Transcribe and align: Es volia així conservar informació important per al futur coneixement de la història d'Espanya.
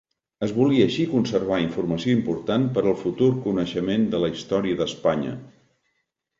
Es 0.45 0.53
volia 0.53 0.85
així 0.87 1.03
conservar 1.11 1.59
informació 1.65 2.15
important 2.17 2.67
per 2.79 2.85
al 2.93 2.97
futur 3.03 3.29
coneixement 3.47 4.11
de 4.17 4.25
la 4.27 4.33
història 4.39 4.83
d'Espanya. 4.83 5.39